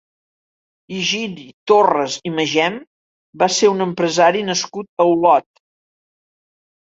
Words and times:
Higini 0.93 1.43
Torras 1.71 2.15
i 2.29 2.31
Magem 2.37 2.79
va 3.43 3.49
ser 3.57 3.69
un 3.73 3.85
empresari 3.87 4.41
nascut 4.49 5.05
a 5.05 5.09
Olot. 5.11 5.47